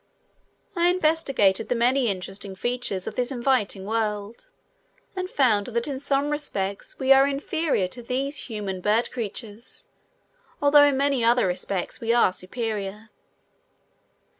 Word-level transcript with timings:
I 0.75 0.87
investigated 0.89 1.69
the 1.69 1.75
many 1.75 2.07
interesting 2.07 2.55
features 2.55 3.05
of 3.05 3.13
this 3.13 3.31
inviting 3.31 3.85
world 3.85 4.47
and 5.15 5.29
found 5.29 5.67
that 5.67 5.87
in 5.87 5.99
some 5.99 6.31
respects 6.31 6.97
we 6.97 7.11
are 7.13 7.27
inferior 7.27 7.87
to 7.89 8.01
these 8.01 8.47
human 8.47 8.81
bird 8.81 9.11
creatures, 9.11 9.85
although 10.59 10.85
in 10.85 10.97
many 10.97 11.23
other 11.23 11.45
respects 11.45 12.01
we 12.01 12.13
are 12.15 12.33
superior. 12.33 13.09